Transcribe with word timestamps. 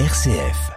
RCF. 0.00 0.72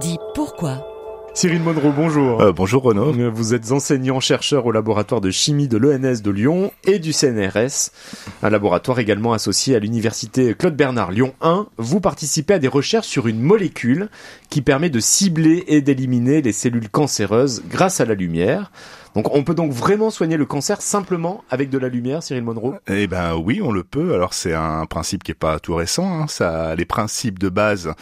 Dis 0.00 0.18
pourquoi? 0.34 0.84
Cyril 1.32 1.60
Monroe, 1.62 1.92
bonjour. 1.94 2.40
Euh, 2.42 2.50
bonjour 2.50 2.82
Renaud. 2.82 3.12
Vous 3.30 3.54
êtes 3.54 3.70
enseignant-chercheur 3.70 4.66
au 4.66 4.72
laboratoire 4.72 5.20
de 5.20 5.30
chimie 5.30 5.68
de 5.68 5.76
l'ENS 5.78 6.22
de 6.22 6.30
Lyon 6.32 6.72
et 6.82 6.98
du 6.98 7.12
CNRS, 7.12 7.92
un 8.42 8.50
laboratoire 8.50 8.98
également 8.98 9.32
associé 9.32 9.76
à 9.76 9.78
l'université 9.78 10.54
Claude 10.54 10.74
Bernard 10.74 11.12
Lyon 11.12 11.32
1. 11.40 11.68
Vous 11.76 12.00
participez 12.00 12.54
à 12.54 12.58
des 12.58 12.66
recherches 12.66 13.06
sur 13.06 13.28
une 13.28 13.40
molécule 13.40 14.08
qui 14.48 14.60
permet 14.60 14.90
de 14.90 14.98
cibler 14.98 15.62
et 15.68 15.82
d'éliminer 15.82 16.42
les 16.42 16.52
cellules 16.52 16.90
cancéreuses 16.90 17.62
grâce 17.70 18.00
à 18.00 18.06
la 18.06 18.14
lumière. 18.14 18.72
Donc 19.14 19.34
on 19.34 19.42
peut 19.42 19.54
donc 19.54 19.72
vraiment 19.72 20.10
soigner 20.10 20.36
le 20.36 20.46
cancer 20.46 20.80
simplement 20.80 21.42
avec 21.50 21.68
de 21.68 21.78
la 21.78 21.88
lumière, 21.88 22.22
Cyril 22.22 22.44
Monroe 22.44 22.76
Eh 22.86 23.06
ben 23.08 23.34
oui, 23.36 23.60
on 23.62 23.72
le 23.72 23.82
peut. 23.82 24.14
Alors 24.14 24.34
c'est 24.34 24.54
un 24.54 24.86
principe 24.86 25.24
qui 25.24 25.32
est 25.32 25.34
pas 25.34 25.58
tout 25.58 25.74
récent. 25.74 26.20
Hein. 26.20 26.26
Ça, 26.28 26.76
les 26.76 26.84
principes 26.84 27.38
de 27.38 27.48
base 27.48 27.92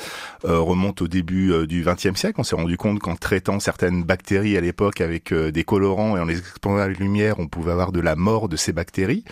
euh, 0.45 0.59
remontent 0.59 1.05
au 1.05 1.09
début 1.09 1.53
euh, 1.53 1.67
du 1.67 1.83
XXe 1.83 2.15
siècle. 2.15 2.35
On 2.39 2.43
s'est 2.43 2.57
rendu 2.57 2.77
compte 2.77 2.99
qu'en 2.99 3.17
traitant 3.17 3.59
certaines 3.59 4.05
bactéries 4.05 4.57
à 4.57 4.61
l'époque 4.61 5.01
avec 5.01 5.33
euh, 5.33 5.51
des 5.51 5.65
colorants 5.65 6.17
et 6.17 6.21
en 6.21 6.27
les 6.27 6.39
exposant 6.39 6.77
à 6.77 6.89
la 6.89 6.93
lumière, 6.93 7.39
on 7.39 7.47
pouvait 7.47 7.73
avoir 7.73 7.93
de 7.93 8.01
la 8.01 8.15
mort 8.15 8.49
de 8.49 8.57
ces 8.57 8.73
bactéries. 8.73 9.25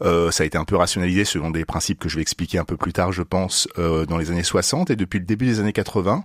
ça 0.00 0.42
a 0.42 0.46
été 0.46 0.58
un 0.58 0.64
peu 0.64 0.76
rationalisé 0.76 1.24
selon 1.24 1.50
des 1.50 1.64
principes 1.64 2.00
que 2.00 2.08
je 2.08 2.16
vais 2.16 2.22
expliquer 2.22 2.58
un 2.58 2.64
peu 2.64 2.76
plus 2.76 2.92
tard, 2.92 3.12
je 3.12 3.22
pense, 3.22 3.68
dans 3.76 4.18
les 4.18 4.30
années 4.30 4.42
60 4.42 4.90
et 4.90 4.96
depuis 4.96 5.18
le 5.18 5.24
début 5.24 5.46
des 5.46 5.60
années 5.60 5.72
80 5.72 6.24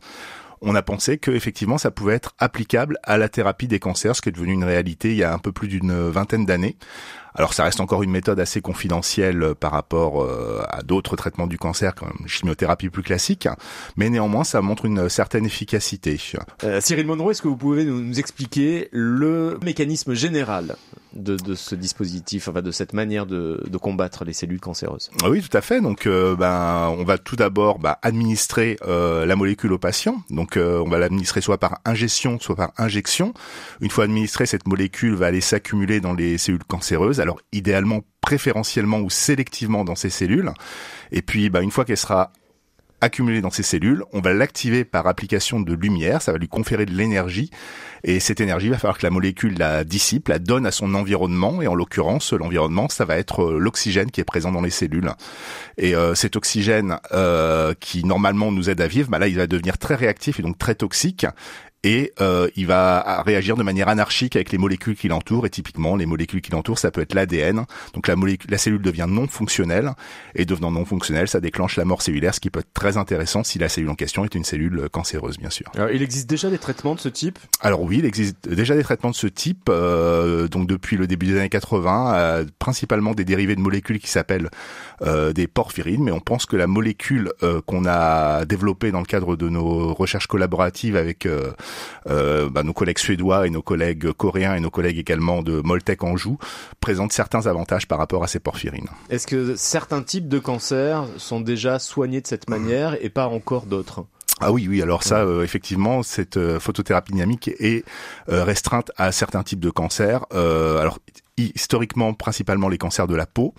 on 0.62 0.76
a 0.76 0.82
pensé 0.82 1.18
que 1.18 1.32
effectivement 1.32 1.78
ça 1.78 1.92
pouvait 1.92 2.16
être 2.16 2.34
applicable 2.40 2.98
à 3.04 3.18
la 3.18 3.30
thérapie 3.30 3.68
des 3.68 3.80
cancers, 3.80 4.16
ce 4.16 4.22
qui 4.22 4.30
est 4.30 4.32
devenu 4.32 4.54
une 4.54 4.64
réalité 4.64 5.12
il 5.12 5.18
y 5.18 5.24
a 5.24 5.34
un 5.34 5.40
peu 5.40 5.52
plus 5.52 5.68
d'une 5.68 6.10
vingtaine 6.10 6.46
d'années. 6.46 6.78
Alors 7.38 7.54
ça 7.54 7.64
reste 7.64 7.80
encore 7.80 8.02
une 8.02 8.10
méthode 8.10 8.40
assez 8.40 8.62
confidentielle 8.62 9.44
euh, 9.44 9.54
par 9.54 9.72
rapport 9.72 10.24
euh, 10.24 10.64
à 10.70 10.82
d'autres 10.82 11.16
traitements 11.16 11.46
du 11.46 11.60
cancer 11.60 11.94
comme 11.94 12.26
chimiothérapie 12.26 12.90
plus 12.90 13.04
classique, 13.04 13.48
mais 13.96 14.10
néanmoins 14.10 14.44
ça 14.44 14.62
montre 14.62 14.86
une 14.86 15.08
certaine 15.08 15.46
efficacité. 15.46 16.20
Euh, 16.64 16.82
Cyril 16.82 17.06
Monroe, 17.06 17.32
est-ce 17.32 17.44
que 17.44 17.48
vous 17.48 17.58
pouvez 17.58 17.86
nous 17.86 18.20
expliquer 18.20 18.90
le 18.92 19.60
mécanisme 19.64 20.16
général 20.16 20.76
de, 21.14 21.36
de, 21.36 21.56
ce 21.56 21.76
dispositif, 21.76 22.48
enfin 22.48 22.62
de 22.62 22.72
cette 22.72 22.94
manière 22.94 23.26
de, 23.26 23.64
de 23.68 23.78
combattre 23.78 24.26
les 24.26 24.34
cellules 24.34 24.60
cancéreuses? 24.60 25.10
Ah 25.24 25.30
Oui, 25.30 25.42
tout 25.42 25.56
à 25.56 25.62
fait. 25.62 25.82
Donc, 25.82 26.06
euh, 26.06 26.36
ben, 26.36 26.94
on 26.98 27.04
va 27.04 27.18
tout 27.18 27.36
d'abord 27.36 27.80
bah, 27.80 28.00
administrer 28.02 28.78
euh, 28.88 29.26
la 29.26 29.36
molécule 29.36 29.74
au 29.74 29.78
patient. 29.78 30.22
Donc, 30.30 30.58
on 30.58 30.90
va 30.90 30.98
l'administrer 30.98 31.42
soit 31.42 31.58
par 31.58 31.80
ingestion, 31.86 32.40
soit 32.40 32.56
par 32.56 32.72
injection. 32.78 33.34
Une 33.82 33.90
fois 33.90 34.06
administrée, 34.06 34.46
cette 34.46 34.68
molécule 34.68 35.16
va 35.16 35.28
aller 35.28 35.42
s'accumuler 35.42 36.00
dans 36.00 36.14
les 36.14 36.38
cellules 36.38 36.64
cancéreuses. 36.64 37.20
Alors, 37.28 37.42
idéalement, 37.52 38.04
préférentiellement 38.22 39.00
ou 39.00 39.10
sélectivement 39.10 39.84
dans 39.84 39.96
ces 39.96 40.10
cellules. 40.10 40.54
Et 41.12 41.22
puis, 41.22 41.50
bah, 41.50 41.62
une 41.62 41.72
fois 41.72 41.84
qu'elle 41.84 41.98
sera 41.98 42.32
accumulé 43.02 43.42
dans 43.42 43.52
ces 43.52 43.64
cellules, 43.64 44.04
on 44.14 44.22
va 44.22 44.34
l'activer 44.34 44.86
par 44.86 45.08
application 45.08 45.60
de 45.60 45.74
lumière, 45.74 46.22
ça 46.22 46.32
va 46.32 46.38
lui 46.38 46.48
conférer 46.48 46.86
de 46.86 46.94
l'énergie, 46.94 47.52
et 48.04 48.20
cette 48.20 48.40
énergie, 48.40 48.70
va 48.70 48.78
falloir 48.78 48.98
que 48.98 49.06
la 49.06 49.12
molécule 49.12 49.58
la 49.58 49.84
dissipe, 49.84 50.30
la 50.30 50.40
donne 50.40 50.66
à 50.66 50.72
son 50.72 50.96
environnement, 50.96 51.62
et 51.62 51.68
en 51.68 51.76
l'occurrence, 51.76 52.34
l'environnement, 52.34 52.90
ça 52.90 53.06
va 53.06 53.18
être 53.18 53.44
euh, 53.44 53.60
l'oxygène 53.60 54.10
qui 54.10 54.22
est 54.22 54.26
présent 54.26 54.52
dans 54.52 54.62
les 54.62 54.70
cellules. 54.70 55.12
Et 55.78 55.96
euh, 55.96 56.16
cet 56.16 56.38
oxygène 56.38 56.98
euh, 57.12 57.74
qui 57.80 58.04
normalement 58.04 58.52
nous 58.52 58.70
aide 58.70 58.82
à 58.82 58.88
vivre, 58.88 59.10
bah 59.10 59.20
là, 59.20 59.28
il 59.28 59.36
va 59.36 59.48
devenir 59.48 59.78
très 59.78 59.96
réactif 59.96 60.40
et 60.40 60.44
donc 60.44 60.58
très 60.58 60.76
toxique, 60.76 61.28
et 61.84 62.14
euh, 62.22 62.50
il 62.56 62.68
va 62.68 63.24
réagir 63.26 63.56
de 63.56 63.64
manière 63.64 63.88
anarchique 63.88 64.36
avec 64.36 64.52
les 64.52 64.58
molécules 64.58 64.96
qui 64.96 65.08
l'entourent. 65.08 65.46
Et 65.46 65.50
typiquement, 65.50 65.96
les 65.96 66.06
molécules 66.06 66.42
qui 66.42 66.52
l'entourent, 66.52 66.80
ça 66.80 66.92
peut 66.92 67.02
être 67.02 67.14
l'ADN. 67.14 67.66
Donc 67.94 68.08
la, 68.08 68.16
molécule, 68.16 68.50
la 68.50 68.58
cellule 68.58 68.82
devient 68.82 69.06
non 69.08 69.28
fonctionnelle, 69.28 69.94
et 70.36 70.46
devenant 70.46 70.72
non 70.72 70.86
fonctionnelle, 70.86 71.28
ça 71.28 71.40
déclenche 71.40 71.78
la 71.78 71.86
mort 71.86 72.02
cellulaire, 72.02 72.34
ce 72.34 72.40
qui 72.40 72.50
peut 72.50 72.60
être 72.60 72.74
très 72.74 72.98
intéressant 72.98 73.44
si 73.44 73.60
la 73.60 73.70
cellule 73.70 73.90
en 73.90 73.96
question 73.96 74.26
est 74.26 74.36
une 74.36 74.44
cellule 74.44 74.90
cancéreuse, 74.92 75.38
bien 75.38 75.50
sûr. 75.50 75.68
Alors, 75.76 75.92
il 75.92 76.02
existe 76.02 76.30
déjà 76.30 76.50
des 76.50 76.58
traitements 76.58 76.96
de 76.96 77.00
ce 77.00 77.10
type? 77.10 77.40
Alors 77.62 77.82
oui, 77.82 78.00
il 78.00 78.06
existe 78.06 78.48
déjà 78.48 78.76
des 78.76 78.84
traitements 78.84 79.12
de 79.12 79.16
ce 79.16 79.28
type. 79.28 79.70
Euh, 79.70 80.48
donc 80.48 80.68
depuis 80.68 80.98
le 80.98 81.08
début 81.08 81.28
des 81.28 81.38
années 81.38 81.50
80, 81.50 82.16
euh, 82.16 82.46
principalement 82.60 83.14
des 83.14 83.26
dérivés 83.26 83.56
de 83.56 83.62
molécules 83.62 84.00
qui 84.00 84.10
s'appellent 84.10 84.50
euh, 85.04 85.32
des 85.32 85.48
porphyrines, 85.48 86.04
mais 86.04 86.12
on 86.12 86.20
pense 86.20 86.48
que 86.48 86.56
la 86.56 86.66
molécule 86.66 87.32
euh, 87.44 87.62
qu'on 87.62 87.86
a 87.86 88.46
développée 88.46 88.92
dans 88.92 89.00
le 89.00 89.06
cadre 89.06 89.36
de 89.36 89.48
nos 89.48 89.94
recherches 89.94 90.26
collaboratives 90.26 90.96
avec 90.96 91.26
euh, 91.26 91.52
bah, 92.06 92.64
nos 92.64 92.74
collègues 92.74 93.00
suédois 93.00 93.48
et 93.48 93.50
nos 93.50 93.62
collègues 93.62 94.12
coréens 94.14 94.56
et 94.56 94.60
nos 94.60 94.70
collègues 94.70 94.98
également 94.98 95.42
de 95.42 95.62
Moltec 95.64 96.04
Anjou 96.04 96.38
présentent 96.80 97.14
certains 97.14 97.48
avantages 97.48 97.88
par 97.88 97.98
rapport 97.98 98.24
à 98.24 98.28
ces 98.28 98.40
porphyrines. 98.40 98.88
Est-ce 99.10 99.28
que 99.28 99.56
certains 99.56 100.02
types 100.02 100.28
de 100.28 100.40
cancers 100.40 101.06
sont 101.18 101.42
déjà 101.42 101.80
soignés 101.80 102.22
de 102.22 102.28
cette 102.28 102.50
manière 102.50 102.96
et 103.04 103.10
pas 103.10 103.28
encore 103.28 103.66
d'autres? 103.66 104.06
Ah 104.40 104.52
oui, 104.52 104.68
oui. 104.70 104.82
Alors 104.82 105.04
ça, 105.04 105.24
euh, 105.24 105.44
effectivement, 105.44 106.04
cette 106.04 106.38
euh, 106.38 106.60
photothérapie 106.60 107.12
dynamique 107.12 107.50
est 107.60 107.84
restreinte 108.28 108.92
à 108.98 109.12
certains 109.12 109.44
types 109.44 109.60
de 109.60 109.70
cancers. 109.70 110.26
alors 110.32 111.00
historiquement 111.40 112.16
principalement 112.16 112.68
les 112.68 112.80
cancers 112.80 113.06
de 113.06 113.16
la 113.16 113.28
peau, 113.28 113.54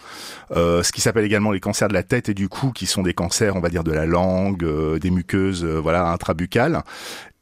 ce 0.50 0.90
qui 0.90 1.00
s'appelle 1.00 1.24
également 1.24 1.52
les 1.52 1.60
cancers 1.60 1.86
de 1.86 1.94
la 1.94 2.02
tête 2.02 2.28
et 2.28 2.34
du 2.34 2.48
cou, 2.48 2.72
qui 2.72 2.86
sont 2.86 3.02
des 3.02 3.14
cancers, 3.14 3.54
on 3.54 3.60
va 3.60 3.68
dire, 3.68 3.84
de 3.84 3.92
la 3.92 4.04
langue, 4.04 4.98
des 4.98 5.10
muqueuses, 5.10 5.64
voilà, 5.64 6.10
intrabuccales, 6.10 6.82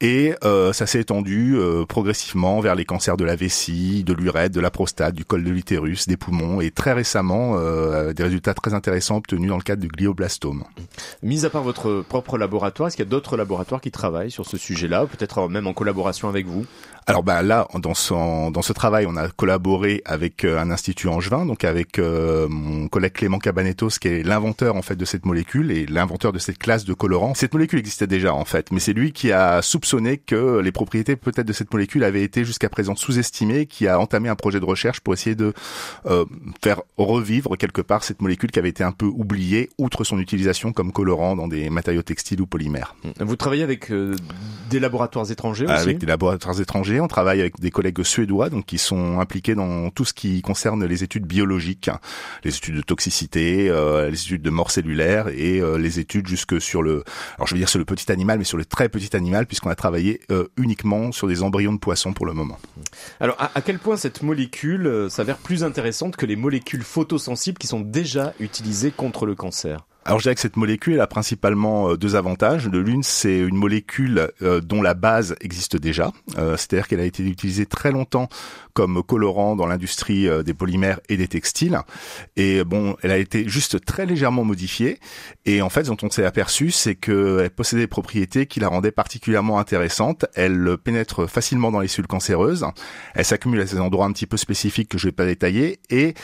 et 0.03 0.34
euh, 0.45 0.75
ça 0.75 0.87
s'est 0.87 1.01
étendu 1.01 1.55
euh, 1.57 1.87
progressivement 1.87 2.61
vers 2.61 2.75
les 2.75 2.84
cancers 2.84 3.17
de 3.17 3.25
la 3.25 3.34
vessie, 3.34 4.05
de 4.05 4.12
l'urètre, 4.12 4.55
de 4.55 4.61
la 4.61 4.71
prostate, 4.71 5.15
du 5.15 5.25
col 5.25 5.43
de 5.43 5.51
l'utérus, 5.51 6.07
des 6.07 6.19
poumons, 6.19 6.61
et 6.61 6.71
très 6.71 6.93
récemment 6.93 7.55
euh, 7.57 8.12
des 8.12 8.23
résultats 8.23 8.53
très 8.53 8.75
intéressants 8.75 9.17
obtenus 9.17 9.49
dans 9.49 9.57
le 9.57 9.62
cadre 9.62 9.81
du 9.81 9.89
glioblastome. 9.89 10.65
Mis 11.23 11.47
à 11.47 11.51
part 11.51 11.62
votre 11.62 12.03
propre 12.03 12.37
laboratoire, 12.37 12.89
est-ce 12.89 12.97
qu'il 12.97 13.07
y 13.07 13.09
a 13.09 13.11
d'autres 13.11 13.39
laboratoires 13.39 13.81
qui 13.81 13.91
travaillent 13.91 14.31
sur 14.31 14.45
ce 14.45 14.59
sujet-là, 14.59 15.07
peut-être 15.07 15.49
même 15.49 15.67
en 15.67 15.73
collaboration 15.73 16.28
avec 16.28 16.47
vous? 16.47 16.67
Alors 17.09 17.23
bah 17.23 17.41
là, 17.43 17.69
dans 17.75 17.95
son 17.95 18.51
dans 18.51 18.63
ce 18.63 18.73
travail, 18.73 19.07
on 19.09 19.17
a 19.17 19.28
collaboré 19.28 20.03
avec 20.05 20.45
un 20.45 20.73
institut 20.73 21.07
angevin, 21.07 21.47
donc 21.47 21.63
avec 21.63 22.01
mon 22.01 22.89
collègue 22.89 23.13
Clément 23.13 23.39
Cabanetos, 23.39 23.91
qui 24.01 24.09
est 24.09 24.23
l'inventeur 24.25 24.75
en 24.75 24.83
fait 24.83 24.97
de 24.97 25.05
cette 25.05 25.25
molécule 25.25 25.71
et 25.71 25.87
l'inventeur 25.87 26.33
de 26.33 26.41
cette 26.41 26.59
classe 26.59 26.84
de 26.84 26.95
colorants. 26.95 27.34
Cette 27.34 27.55
molécule 27.55 27.78
existait 27.78 28.09
déjà 28.09 28.34
en 28.34 28.45
fait, 28.45 28.73
mais 28.73 28.81
c'est 28.81 28.93
lui 28.93 29.13
qui 29.13 29.31
a 29.31 29.63
soupçonné 29.63 29.85
soupçonné 29.86 30.16
que 30.16 30.58
les 30.58 30.72
propriétés 30.72 31.14
peut-être 31.14 31.47
de 31.47 31.52
cette 31.52 31.72
molécule 31.72 32.02
avaient 32.02 32.24
été 32.24 32.44
jusqu'à 32.44 32.69
présent 32.69 32.97
sous-estimées, 32.97 33.66
qui 33.66 33.86
a 33.86 34.00
entamé 34.00 34.28
un 34.28 34.34
projet 34.34 34.58
de 34.58 34.64
recherche 34.64 35.00
pour 35.00 35.14
essayer 35.14 35.36
de 35.36 35.52
euh, 36.06 36.24
faire 36.62 36.82
revivre 36.97 37.56
quelque 37.56 37.80
part 37.80 38.02
cette 38.02 38.20
molécule 38.20 38.50
qui 38.50 38.58
avait 38.58 38.69
été 38.69 38.82
un 38.82 38.91
peu 38.91 39.06
oubliée, 39.06 39.70
outre 39.78 40.02
son 40.02 40.19
utilisation 40.19 40.72
comme 40.72 40.91
colorant 40.91 41.36
dans 41.36 41.47
des 41.47 41.70
matériaux 41.70 42.02
textiles 42.02 42.41
ou 42.41 42.47
polymères. 42.47 42.97
Vous 43.20 43.36
travaillez 43.36 43.62
avec 43.62 43.92
euh, 43.92 44.16
des 44.70 44.80
laboratoires 44.80 45.30
étrangers 45.30 45.66
aussi 45.66 45.74
Avec 45.74 45.98
des 45.98 46.06
laboratoires 46.06 46.60
étrangers, 46.60 47.00
on 47.00 47.08
travaille 47.08 47.41
avec 47.41 47.60
des 47.60 47.70
collègues 47.70 48.03
suédois, 48.03 48.50
donc 48.50 48.66
qui 48.66 48.78
sont 48.78 49.20
impliqués 49.20 49.54
dans 49.54 49.91
tout 49.91 50.04
ce 50.04 50.12
qui 50.12 50.42
concerne 50.42 50.84
les 50.84 51.04
études 51.04 51.26
biologiques, 51.26 51.91
les 52.42 52.56
études 52.56 52.76
de 52.76 52.82
toxicité, 52.82 53.68
euh, 53.70 54.10
les 54.10 54.20
études 54.20 54.42
de 54.42 54.50
mort 54.50 54.72
cellulaire 54.72 55.28
et 55.28 55.62
les 55.78 56.00
études 56.00 56.26
jusque 56.26 56.60
sur 56.60 56.82
le, 56.82 57.04
alors 57.36 57.47
je 57.47 57.54
veux 57.54 57.58
dire 57.58 57.68
sur 57.68 57.78
le 57.78 57.84
petit 57.84 58.10
animal, 58.10 58.38
mais 58.38 58.44
sur 58.44 58.58
le 58.58 58.64
très 58.64 58.88
petit 58.88 59.14
animal, 59.14 59.47
puisqu'on 59.47 59.70
a 59.70 59.75
travailler 59.76 60.20
euh, 60.31 60.48
uniquement 60.56 61.12
sur 61.12 61.28
des 61.28 61.42
embryons 61.42 61.72
de 61.72 61.78
poissons 61.78 62.12
pour 62.12 62.26
le 62.26 62.32
moment. 62.32 62.59
Alors, 63.20 63.37
à, 63.38 63.60
quel 63.60 63.78
point 63.78 63.97
cette 63.97 64.22
molécule 64.22 64.87
euh, 64.87 65.09
s'avère 65.09 65.38
plus 65.38 65.64
intéressante 65.64 66.16
que 66.16 66.26
les 66.26 66.37
molécules 66.37 66.82
photosensibles 66.82 67.59
qui 67.59 67.66
sont 67.66 67.81
déjà 67.81 68.34
utilisées 68.41 68.91
contre 68.91 69.26
le 69.26 69.34
cancer? 69.34 69.86
Alors 70.06 70.21
je 70.21 70.22
dirais 70.22 70.34
que 70.37 70.41
cette 70.41 70.56
molécule 70.56 71.00
a 71.00 71.06
principalement 71.06 71.91
euh, 71.91 71.97
deux 71.97 72.15
avantages. 72.15 72.67
De 72.67 72.78
l'une, 72.78 73.03
c'est 73.03 73.39
une 73.39 73.56
molécule 73.56 74.31
dont 74.62 74.81
la 74.81 74.94
base 74.94 75.34
existe 75.41 75.77
déjà, 75.77 76.12
c'est-à-dire 76.37 76.89
qu'elle 76.89 77.00
a 77.00 77.05
été 77.05 77.22
utilisée 77.25 77.67
très 77.67 77.91
longtemps 77.91 78.28
comme 78.72 79.03
colorant 79.03 79.56
dans 79.56 79.66
l'industrie 79.66 80.28
des 80.45 80.55
polymères 80.55 81.00
et 81.09 81.16
des 81.16 81.28
textiles. 81.28 81.81
Et 82.37 82.62
bon, 82.65 82.97
elle 83.03 83.11
a 83.11 83.19
été 83.19 83.48
juste 83.48 83.84
très 83.84 84.07
légèrement 84.07 84.45
modifiée. 84.45 84.98
Et 85.45 85.63
en 85.63 85.71
fait, 85.71 85.84
dont 85.84 85.97
on 86.03 86.10
s'est 86.10 86.25
aperçu, 86.25 86.71
c'est 86.71 86.95
qu'elle 86.95 87.51
possédait 87.51 87.83
des 87.83 87.86
propriétés 87.86 88.47
qui 88.47 88.60
la 88.60 88.69
rendaient 88.69 88.92
particulièrement 88.92 89.59
intéressante. 89.59 90.27
Elle 90.34 90.77
pénètre 90.83 91.28
facilement 91.28 91.71
dans 91.71 91.80
les 91.80 91.89
cellules 91.89 92.07
cancéreuses. 92.07 92.66
Elle 93.15 93.25
s'accumule 93.25 93.60
à 93.60 93.66
ces 93.66 93.80
endroits 93.80 94.07
un 94.07 94.13
petit 94.13 94.27
peu 94.27 94.36
spécifiques 94.36 94.91
que 94.91 94.98
je 94.98 95.09
vais 95.09 95.13
pas 95.13 95.27
détailler. 95.27 95.78
Et 95.91 96.15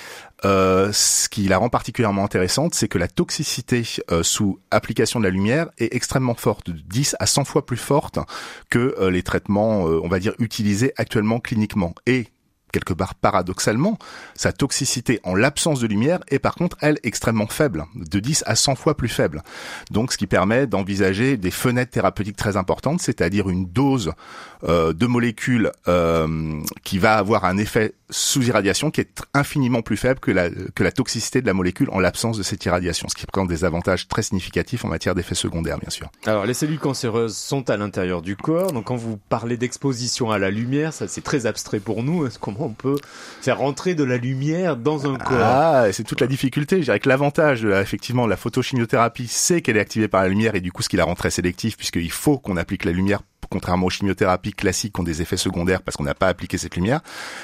euh, 0.44 0.90
ce 0.92 1.28
qui 1.28 1.42
la 1.48 1.58
rend 1.58 1.68
particulièrement 1.68 2.24
intéressante, 2.24 2.74
c'est 2.74 2.88
que 2.88 2.98
la 2.98 3.08
toxicité 3.08 3.84
euh, 4.10 4.22
sous 4.22 4.58
application 4.70 5.20
de 5.20 5.24
la 5.24 5.30
lumière 5.30 5.68
est 5.78 5.94
extrêmement 5.94 6.34
forte, 6.34 6.70
de 6.70 6.80
10 6.80 7.16
à 7.18 7.26
100 7.26 7.44
fois 7.44 7.64
plus 7.64 7.76
forte 7.76 8.18
que 8.70 8.94
euh, 8.98 9.10
les 9.10 9.22
traitements, 9.22 9.82
on 9.82 10.08
va 10.08 10.18
dire, 10.18 10.34
utilisés 10.38 10.92
actuellement 10.96 11.40
cliniquement. 11.40 11.94
Et 12.06 12.28
quelque 12.72 12.92
part 12.92 13.14
paradoxalement, 13.14 13.98
sa 14.34 14.52
toxicité 14.52 15.20
en 15.22 15.34
l'absence 15.34 15.80
de 15.80 15.86
lumière 15.86 16.20
est 16.28 16.38
par 16.38 16.54
contre, 16.54 16.76
elle, 16.80 16.98
extrêmement 17.02 17.46
faible, 17.46 17.84
de 17.94 18.18
10 18.18 18.44
à 18.46 18.56
100 18.56 18.74
fois 18.74 18.96
plus 18.96 19.08
faible. 19.08 19.42
Donc 19.90 20.12
ce 20.12 20.18
qui 20.18 20.26
permet 20.26 20.66
d'envisager 20.66 21.36
des 21.36 21.50
fenêtres 21.50 21.92
thérapeutiques 21.92 22.36
très 22.36 22.56
importantes, 22.56 23.00
c'est-à-dire 23.00 23.48
une 23.48 23.66
dose 23.66 24.12
euh, 24.64 24.92
de 24.92 25.06
molécules 25.06 25.70
euh, 25.88 26.60
qui 26.84 26.98
va 26.98 27.16
avoir 27.16 27.44
un 27.44 27.58
effet 27.58 27.94
sous 28.10 28.42
irradiation 28.44 28.90
qui 28.90 29.00
est 29.00 29.22
infiniment 29.34 29.82
plus 29.82 29.96
faible 29.96 30.20
que 30.20 30.30
la, 30.30 30.50
que 30.50 30.84
la 30.84 30.92
toxicité 30.92 31.40
de 31.40 31.46
la 31.46 31.54
molécule 31.54 31.88
en 31.90 31.98
l'absence 31.98 32.38
de 32.38 32.42
cette 32.42 32.64
irradiation, 32.64 33.08
ce 33.08 33.14
qui 33.14 33.26
présente 33.26 33.48
des 33.48 33.64
avantages 33.64 34.06
très 34.06 34.22
significatifs 34.22 34.84
en 34.84 34.88
matière 34.88 35.14
d'effets 35.14 35.34
secondaires, 35.34 35.78
bien 35.78 35.90
sûr. 35.90 36.10
Alors, 36.26 36.46
les 36.46 36.54
cellules 36.54 36.78
cancéreuses 36.78 37.36
sont 37.36 37.68
à 37.70 37.76
l'intérieur 37.76 38.22
du 38.22 38.36
corps, 38.36 38.72
donc 38.72 38.84
quand 38.84 38.96
vous 38.96 39.16
parlez 39.16 39.56
d'exposition 39.56 40.30
à 40.30 40.38
la 40.38 40.50
lumière, 40.50 40.92
ça 40.92 41.08
c'est 41.08 41.22
très 41.22 41.46
abstrait 41.46 41.80
pour 41.80 42.02
nous. 42.02 42.28
Comment 42.40 42.61
on 42.62 42.72
peut 42.72 42.96
faire 43.40 43.58
rentrer 43.58 43.94
de 43.94 44.04
la 44.04 44.16
lumière 44.16 44.76
dans 44.76 45.06
un 45.10 45.16
corps 45.16 45.38
Ah, 45.40 45.86
c'est 45.92 46.04
toute 46.04 46.20
la 46.20 46.26
difficulté. 46.26 46.82
Je 46.82 46.92
que 46.96 47.08
l'avantage 47.08 47.64
effectivement 47.64 48.26
la 48.26 48.36
photochimiothérapie, 48.36 49.28
c'est 49.28 49.62
qu'elle 49.62 49.76
est 49.76 49.80
activée 49.80 50.08
par 50.08 50.22
la 50.22 50.28
lumière 50.28 50.54
et 50.54 50.60
du 50.60 50.72
coup 50.72 50.82
ce 50.82 50.88
qui 50.88 50.96
la 50.96 51.04
rend 51.04 51.14
très 51.14 51.30
sélective 51.30 51.76
puisqu'il 51.76 52.10
faut 52.10 52.38
qu'on 52.38 52.56
applique 52.56 52.84
la 52.84 52.92
lumière 52.92 53.22
contrairement 53.52 53.86
aux 53.86 53.90
chimiothérapies 53.90 54.52
classiques 54.52 54.94
qui 54.94 55.00
ont 55.00 55.04
des 55.04 55.20
effets 55.20 55.36
secondaires 55.36 55.82
parce 55.82 55.96
qu'on 55.96 56.04
n'a 56.04 56.14
pas 56.14 56.28
appliqué 56.28 56.56
cette 56.56 56.74
lumière. 56.74 57.00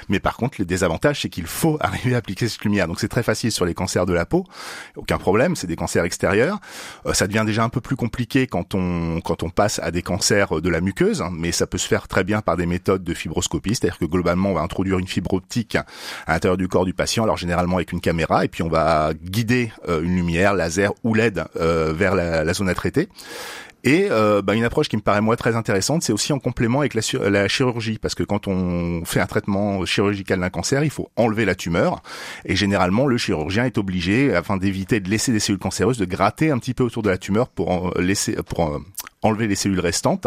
Mais 0.09 0.21
par 0.21 0.37
contre, 0.37 0.57
le 0.59 0.65
désavantage, 0.65 1.21
c'est 1.23 1.29
qu'il 1.29 1.47
faut 1.47 1.77
arriver 1.81 2.15
à 2.15 2.19
appliquer 2.19 2.49
cette 2.49 2.65
lumière. 2.65 2.89
Donc 2.89 2.99
c'est 2.99 3.09
très 3.09 3.23
facile 3.23 3.53
sur 3.53 3.65
les 3.65 3.75
cancers 3.75 4.07
de 4.07 4.15
la 4.15 4.25
peau, 4.25 4.45
aucun 4.97 5.19
problème, 5.19 5.55
c'est 5.55 5.67
des 5.67 5.77
cancers 5.77 6.05
extérieurs. 6.05 6.59
Euh, 7.07 7.13
ça 7.13 7.27
devient 7.27 7.45
déjà 7.47 7.63
un 7.63 7.69
peu 7.69 7.81
plus 7.81 7.97
compliqué 7.97 8.47
quand 8.47 8.75
on 8.75 9.21
quand 9.21 9.43
on 9.43 9.51
passe 9.51 9.79
à 9.81 9.91
des 9.91 10.03
cancers 10.03 10.61
de 10.61 10.69
la 10.69 10.81
muqueuse, 10.81 11.21
hein, 11.21 11.31
mais 11.33 11.53
ça 11.53 11.67
peut 11.67 11.79
se 11.79 11.87
faire 11.87 12.09
très 12.09 12.25
bien 12.25 12.41
par 12.41 12.57
des 12.57 12.67
méthodes 12.67 13.05
de 13.05 13.15
fibroscopie, 13.15 13.75
c'est-à-dire 13.75 13.99
que 13.99 14.07
globalement, 14.07 14.51
on 14.51 14.55
va 14.55 14.63
introduire 14.63 14.99
une 14.99 15.07
fibre 15.07 15.35
optique 15.35 15.77
à 15.77 15.85
l'intérieur 16.33 16.57
du 16.57 16.69
corps 16.69 16.85
du 16.85 16.95
patient, 16.95 17.25
alors 17.25 17.37
généralement 17.37 17.77
avec 17.77 17.93
une 17.93 18.01
caméra, 18.01 18.45
et 18.45 18.49
puis 18.49 18.63
on 18.63 18.69
va 18.69 19.13
guider 19.15 19.73
euh, 19.89 20.03
une 20.03 20.17
lumière 20.17 20.55
laser 20.55 20.93
ou 21.05 21.15
LED 21.15 21.45
euh, 21.57 21.93
vers 21.93 22.15
la 22.15 22.55
zone 22.55 22.69
à 22.69 22.75
traiter. 22.75 23.09
Et 23.85 24.09
euh, 24.11 24.43
bah, 24.43 24.55
une 24.55 24.65
approche 24.65 24.89
qui 24.89 24.97
me 24.97 25.03
paraît 25.03 25.21
moi 25.21 25.37
très 25.37 25.55
intéressante, 25.55 26.03
c'est 26.03 26.13
aussi 26.13 26.33
en 26.33 26.39
complément 26.39 26.81
avec 26.81 26.95
la, 26.95 27.49
chirurgie, 27.49 27.99
parce 27.99 28.15
que 28.15 28.23
quand 28.23 28.49
on 28.49 29.05
fait 29.05 29.21
un 29.21 29.27
traitement 29.27 29.85
chirurgical 29.85 30.41
d'un 30.41 30.51
cancer, 30.51 30.83
il 30.83 30.91
faut 30.91 31.11
enlever 31.17 31.45
la 31.45 31.55
tumeur, 31.55 32.03
et 32.45 32.57
généralement 32.57 33.07
le 33.07 33.17
chirurgien 33.17 33.65
est 33.65 33.79
obligé, 33.79 34.35
afin 34.35 34.57
d'éviter 34.57 35.01
de 35.01 35.09
laisser 35.09 35.33
des 35.33 35.41
cellules 35.41 35.61
cancéreuses, 35.61 35.99
de 35.99 36.05
gratter 36.05 36.51
un 36.51 36.59
petit 36.59 36.75
peu 36.75 36.85
autour 36.85 37.03
de 37.03 37.11
la 37.11 37.19
tumeur 37.19 37.49
pour 37.49 37.95
laisser, 37.99 38.37
pour 38.47 38.81
enlever 39.23 39.47
les 39.47 39.55
cellules 39.55 39.81
restantes. 39.81 40.27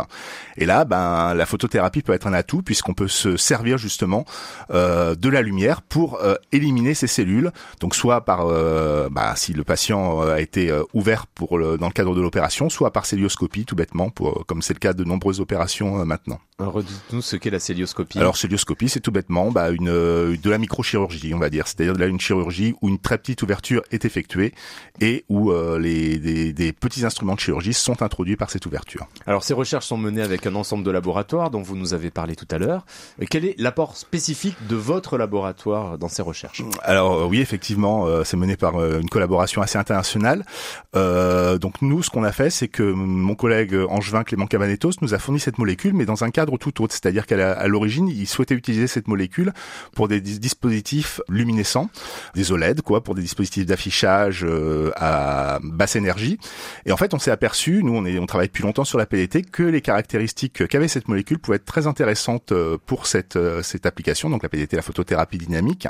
Et 0.57 0.65
là, 0.65 0.85
ben, 0.85 1.33
la 1.33 1.45
photothérapie 1.45 2.01
peut 2.01 2.13
être 2.13 2.27
un 2.27 2.33
atout 2.33 2.61
puisqu'on 2.61 2.93
peut 2.93 3.07
se 3.07 3.37
servir 3.37 3.77
justement 3.77 4.25
euh, 4.71 5.15
de 5.15 5.29
la 5.29 5.41
lumière 5.41 5.81
pour 5.81 6.21
euh, 6.21 6.35
éliminer 6.51 6.93
ces 6.93 7.07
cellules. 7.07 7.51
Donc 7.79 7.95
soit 7.95 8.25
par, 8.25 8.47
euh, 8.47 9.09
bah, 9.09 9.33
si 9.35 9.53
le 9.53 9.63
patient 9.63 10.21
a 10.21 10.41
été 10.41 10.71
ouvert 10.93 11.27
pour 11.27 11.57
le, 11.57 11.77
dans 11.77 11.87
le 11.87 11.93
cadre 11.93 12.15
de 12.15 12.21
l'opération, 12.21 12.69
soit 12.69 12.91
par 12.91 13.05
célioscopie 13.05 13.65
tout 13.65 13.75
bêtement, 13.75 14.09
pour, 14.09 14.45
comme 14.45 14.61
c'est 14.61 14.73
le 14.73 14.79
cas 14.79 14.93
de 14.93 15.03
nombreuses 15.03 15.39
opérations 15.39 16.05
maintenant. 16.05 16.39
Redites-nous 16.59 17.21
ce 17.21 17.35
qu'est 17.37 17.49
la 17.49 17.59
célioscopie. 17.59 18.19
Alors 18.19 18.37
célioscopie, 18.37 18.89
c'est 18.89 18.99
tout 18.99 19.11
bêtement 19.11 19.51
bah, 19.51 19.69
une 19.69 19.85
de 19.85 20.49
la 20.49 20.57
microchirurgie, 20.57 21.33
on 21.33 21.39
va 21.39 21.49
dire, 21.49 21.67
c'est-à-dire 21.67 21.95
la 21.95 22.05
une 22.05 22.19
chirurgie 22.19 22.75
où 22.81 22.89
une 22.89 22.99
très 22.99 23.17
petite 23.17 23.41
ouverture 23.41 23.81
est 23.91 24.05
effectuée 24.05 24.53
et 24.99 25.25
où 25.29 25.51
les 25.77 26.19
des, 26.19 26.53
des 26.53 26.73
petits 26.73 27.05
instruments 27.05 27.35
de 27.35 27.39
chirurgie 27.39 27.73
sont 27.73 28.01
introduits 28.01 28.35
par 28.35 28.49
cette 28.49 28.65
ouverture. 28.65 28.80
Alors 29.25 29.43
ces 29.43 29.53
recherches 29.53 29.85
sont 29.85 29.97
menées 29.97 30.21
avec 30.21 30.45
un 30.45 30.55
ensemble 30.55 30.83
de 30.83 30.91
laboratoires 30.91 31.49
dont 31.49 31.61
vous 31.61 31.75
nous 31.75 31.93
avez 31.93 32.11
parlé 32.11 32.35
tout 32.35 32.47
à 32.51 32.57
l'heure. 32.57 32.85
Quel 33.29 33.45
est 33.45 33.55
l'apport 33.59 33.97
spécifique 33.97 34.55
de 34.67 34.75
votre 34.75 35.17
laboratoire 35.17 35.97
dans 35.97 36.07
ces 36.07 36.21
recherches? 36.21 36.63
Alors 36.83 37.13
euh, 37.13 37.25
oui, 37.25 37.39
effectivement, 37.39 38.05
euh, 38.05 38.23
c'est 38.23 38.37
mené 38.37 38.57
par 38.57 38.75
euh, 38.77 38.99
une 38.99 39.09
collaboration 39.09 39.61
assez 39.61 39.77
internationale. 39.77 40.45
donc 40.93 41.81
nous, 41.81 42.03
ce 42.03 42.09
qu'on 42.09 42.23
a 42.23 42.31
fait, 42.31 42.49
c'est 42.49 42.67
que 42.67 42.83
mon 42.83 43.35
collègue 43.35 43.75
Angevin 43.89 44.23
Clément 44.23 44.47
Cabanetos 44.47 44.91
nous 45.01 45.13
a 45.13 45.19
fourni 45.19 45.39
cette 45.39 45.57
molécule, 45.57 45.93
mais 45.93 46.05
dans 46.05 46.23
un 46.23 46.31
cadre 46.31 46.57
tout 46.57 46.81
autre. 46.83 46.93
C'est-à-dire 46.93 47.25
qu'à 47.25 47.67
l'origine, 47.67 48.07
il 48.07 48.27
souhaitait 48.27 48.55
utiliser 48.55 48.87
cette 48.87 49.07
molécule 49.07 49.53
pour 49.95 50.07
des 50.07 50.21
dispositifs 50.21 51.21
luminescents, 51.29 51.89
des 52.35 52.51
OLED, 52.51 52.81
quoi, 52.81 53.03
pour 53.03 53.15
des 53.15 53.21
dispositifs 53.21 53.65
d'affichage 53.65 54.45
à 54.95 55.59
basse 55.63 55.95
énergie. 55.95 56.39
Et 56.85 56.91
en 56.91 56.97
fait, 56.97 57.13
on 57.13 57.19
s'est 57.19 57.31
aperçu, 57.31 57.81
nous, 57.83 57.95
on, 57.95 58.05
est, 58.05 58.19
on 58.19 58.25
travaille 58.25 58.47
depuis 58.47 58.63
longtemps 58.63 58.70
sur 58.83 58.97
la 58.97 59.05
PDT 59.05 59.43
que 59.43 59.63
les 59.63 59.81
caractéristiques 59.81 60.67
qu'avait 60.67 60.87
cette 60.87 61.07
molécule 61.07 61.39
pouvaient 61.39 61.57
être 61.57 61.65
très 61.65 61.87
intéressantes 61.87 62.51
euh, 62.51 62.77
pour 62.85 63.05
cette, 63.05 63.35
euh, 63.35 63.61
cette 63.61 63.85
application, 63.85 64.29
donc 64.29 64.43
la 64.43 64.49
PDT, 64.49 64.75
la 64.75 64.81
photothérapie 64.81 65.37
dynamique. 65.37 65.87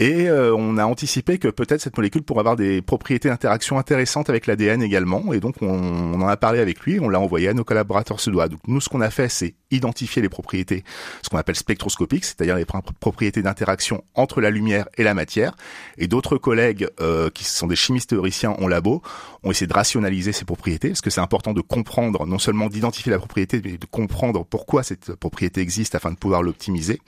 Et 0.00 0.30
euh, 0.30 0.56
on 0.56 0.78
a 0.78 0.86
anticipé 0.86 1.36
que 1.36 1.48
peut-être 1.48 1.82
cette 1.82 1.98
molécule 1.98 2.22
pourrait 2.22 2.40
avoir 2.40 2.56
des 2.56 2.80
propriétés 2.80 3.28
d'interaction 3.28 3.78
intéressantes 3.78 4.30
avec 4.30 4.46
l'ADN 4.46 4.82
également. 4.82 5.34
Et 5.34 5.40
donc 5.40 5.56
on, 5.60 6.14
en 6.14 6.26
a 6.26 6.38
parlé 6.38 6.58
avec 6.58 6.80
lui, 6.80 6.98
on 7.00 7.10
l'a 7.10 7.20
envoyé 7.20 7.48
à 7.48 7.52
nos 7.52 7.64
collaborateurs 7.64 8.18
suédois. 8.18 8.48
Donc 8.48 8.60
nous, 8.66 8.80
ce 8.80 8.88
qu'on 8.88 9.02
a 9.02 9.10
fait, 9.10 9.28
c'est 9.28 9.54
identifier 9.70 10.22
les 10.22 10.30
propriétés, 10.30 10.84
ce 11.20 11.28
qu'on 11.28 11.36
appelle 11.36 11.54
spectroscopiques, 11.54 12.24
c'est-à-dire 12.24 12.56
les 12.56 12.64
propriétés 12.98 13.42
d'interaction 13.42 14.02
entre 14.14 14.40
la 14.40 14.48
lumière 14.48 14.88
et 14.96 15.02
la 15.02 15.12
matière. 15.12 15.54
Et 15.98 16.08
d'autres 16.08 16.38
collègues 16.38 16.88
qui 17.34 17.44
sont 17.44 17.66
des 17.66 17.76
chimistes 17.76 18.10
théoriciens 18.10 18.56
en 18.58 18.66
labo 18.66 19.02
ont 19.44 19.50
essayé 19.50 19.66
de 19.66 19.72
rationaliser 19.72 20.32
ces 20.32 20.44
propriétés, 20.44 20.88
parce 20.88 21.02
que 21.02 21.10
c'est 21.10 21.20
important 21.20 21.52
de 21.52 21.60
comprendre 21.60 22.26
non 22.26 22.38
seulement 22.38 22.68
d'identifier 22.68 23.12
la 23.12 23.18
propriété, 23.18 23.60
mais 23.64 23.78
de 23.78 23.86
comprendre 23.86 24.44
pourquoi 24.44 24.82
cette 24.82 25.14
propriété 25.14 25.60
existe 25.60 25.94
afin 25.94 26.10
de 26.10 26.16
pouvoir 26.16 26.42
l'optimiser. 26.42 27.00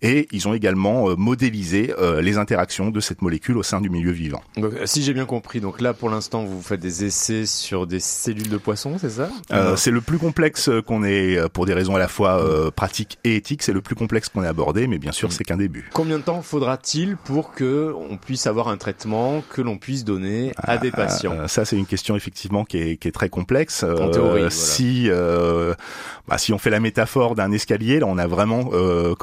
Et 0.00 0.28
ils 0.30 0.46
ont 0.46 0.54
également 0.54 1.10
euh, 1.10 1.16
modélisé 1.16 1.92
euh, 1.98 2.17
les 2.20 2.38
interactions 2.38 2.90
de 2.90 3.00
cette 3.00 3.22
molécule 3.22 3.56
au 3.58 3.62
sein 3.62 3.80
du 3.80 3.90
milieu 3.90 4.10
vivant. 4.10 4.42
Donc, 4.56 4.74
euh, 4.74 4.86
si 4.86 5.02
j'ai 5.02 5.12
bien 5.12 5.24
compris, 5.24 5.60
donc 5.60 5.80
là 5.80 5.94
pour 5.94 6.10
l'instant 6.10 6.44
vous 6.44 6.62
faites 6.62 6.80
des 6.80 7.04
essais 7.04 7.46
sur 7.46 7.86
des 7.86 8.00
cellules 8.00 8.48
de 8.48 8.56
poisson, 8.56 8.96
c'est 8.98 9.10
ça? 9.10 9.30
C'est 9.76 9.90
le 9.90 10.00
plus 10.00 10.18
complexe 10.18 10.70
qu'on 10.86 11.04
ait, 11.04 11.38
pour 11.52 11.66
des 11.66 11.74
raisons 11.74 11.96
à 11.96 11.98
la 11.98 12.08
fois 12.08 12.70
pratiques 12.72 13.18
et 13.24 13.36
éthiques, 13.36 13.62
c'est 13.62 13.72
le 13.72 13.80
plus 13.80 13.94
complexe 13.94 14.28
qu'on 14.28 14.42
ait 14.42 14.48
abordé, 14.48 14.86
mais 14.86 14.98
bien 14.98 15.12
sûr 15.12 15.28
mm. 15.28 15.32
c'est 15.32 15.44
qu'un 15.44 15.56
début. 15.56 15.88
Combien 15.92 16.18
de 16.18 16.22
temps 16.22 16.42
faudra-t-il 16.42 17.16
pour 17.16 17.52
que 17.52 17.94
on 18.10 18.16
puisse 18.16 18.46
avoir 18.46 18.68
un 18.68 18.76
traitement 18.76 19.42
que 19.50 19.62
l'on 19.62 19.78
puisse 19.78 20.04
donner 20.04 20.52
à 20.58 20.78
des 20.78 20.90
patients? 20.90 21.48
Ça 21.48 21.64
c'est 21.64 21.76
une 21.76 21.86
question 21.86 22.16
effectivement 22.16 22.64
qui 22.64 22.78
est, 22.78 22.96
qui 22.96 23.08
est 23.08 23.12
très 23.12 23.28
complexe. 23.28 23.84
Euh, 23.84 24.48
si 24.50 25.08
euh, 25.08 25.74
bah, 26.28 26.38
si 26.38 26.52
on 26.52 26.58
fait 26.58 26.70
la 26.70 26.80
métaphore 26.80 27.34
d'un 27.34 27.52
escalier, 27.52 28.00
là 28.00 28.06
on 28.06 28.18
a 28.18 28.26
vraiment 28.26 28.70
euh, 28.72 29.14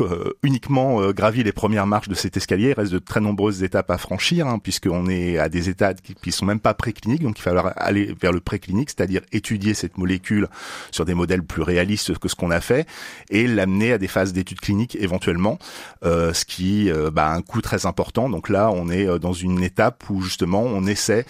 uniquement 0.44 1.12
gravi 1.12 1.44
les 1.44 1.52
premières 1.52 1.88
marches 1.88 2.08
de 2.08 2.16
cet 2.16 2.38
escalier. 2.38 2.70
Il 2.70 2.74
reste 2.74 2.92
de 2.92 3.00
très 3.00 3.20
nombreuses 3.20 3.64
étapes 3.64 3.92
à 3.92 3.98
franchir, 3.98 4.48
hein, 4.48 4.60
puisqu'on 4.60 5.08
est 5.08 5.38
à 5.38 5.50
des 5.50 5.70
états 5.70 5.94
qui, 5.94 6.16
qui 6.16 6.32
sont 6.32 6.46
même 6.46 6.60
pas 6.60 6.74
précliniques, 6.74 7.24
donc 7.24 7.40
il 7.40 7.44
va 7.44 7.52
falloir 7.52 7.74
aller 7.76 8.16
vers 8.20 8.32
le 8.32 8.40
préclinique, 8.40 8.90
c'est-à-dire 8.90 9.22
étudier 9.32 9.74
cette 9.74 9.98
molécule 9.98 10.48
sur 10.92 11.06
des 11.06 11.14
modèles 11.14 11.44
plus 11.44 11.62
réalistes 11.62 12.18
que 12.18 12.28
ce 12.28 12.36
qu'on 12.36 12.52
a 12.52 12.62
fait 12.62 12.88
et 13.30 13.48
l'amener 13.48 13.94
à 13.94 13.98
des 13.98 14.08
phases 14.08 14.34
d'études 14.34 14.60
cliniques 14.60 14.98
éventuellement, 15.00 15.60
ce 16.04 16.46
qui 16.46 16.90
bah, 17.14 17.28
a 17.28 17.34
un 17.34 17.42
coût 17.42 17.62
très 17.62 17.86
important. 17.86 18.30
Donc 18.30 18.50
là, 18.50 18.72
on 18.72 18.90
est 18.90 19.20
dans 19.20 19.34
une 19.34 19.64
étape 19.64 20.04
où 20.10 20.22
justement 20.22 20.62
on 20.62 20.86
essaie 20.86 21.26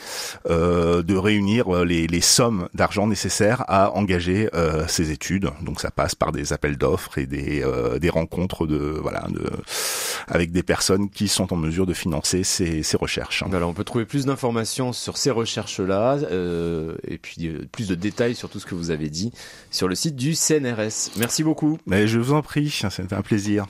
de 0.49 1.15
réunir 1.15 1.85
les, 1.85 2.07
les 2.07 2.21
sommes 2.21 2.67
d'argent 2.73 3.07
nécessaires 3.07 3.63
à 3.67 3.95
engager 3.95 4.49
euh, 4.53 4.87
ces 4.87 5.11
études. 5.11 5.49
Donc 5.65 5.81
ça 5.81 5.91
passe 5.91 6.15
par 6.15 6.31
des 6.31 6.53
appels 6.53 6.77
d'offres 6.77 7.17
et 7.17 7.25
des, 7.25 7.63
euh, 7.63 7.99
des 7.99 8.09
rencontres 8.09 8.67
de 8.67 8.77
voilà 9.01 9.27
de, 9.29 9.43
avec 10.27 10.51
des 10.51 10.63
personnes 10.63 11.09
qui 11.09 11.27
sont 11.27 11.51
en 11.53 11.57
mesure 11.57 11.85
de 11.85 11.93
financer 11.93 12.43
ces, 12.43 12.83
ces 12.83 12.97
recherches. 12.97 13.43
Voilà, 13.47 13.67
on 13.67 13.73
peut 13.73 13.83
trouver 13.83 14.05
plus 14.05 14.25
d'informations 14.25 14.93
sur 14.93 15.17
ces 15.17 15.31
recherches-là 15.31 16.17
euh, 16.31 16.95
et 17.07 17.17
puis 17.17 17.47
euh, 17.47 17.65
plus 17.71 17.87
de 17.87 17.95
détails 17.95 18.35
sur 18.35 18.49
tout 18.49 18.59
ce 18.59 18.65
que 18.65 18.75
vous 18.75 18.91
avez 18.91 19.09
dit 19.09 19.31
sur 19.71 19.87
le 19.87 19.95
site 19.95 20.15
du 20.15 20.35
CNRS. 20.35 21.11
Merci 21.17 21.43
beaucoup. 21.43 21.77
Mais 21.85 22.07
je 22.07 22.19
vous 22.19 22.33
en 22.33 22.41
prie, 22.41 22.69
c'était 22.69 23.13
un 23.13 23.21
plaisir. 23.21 23.65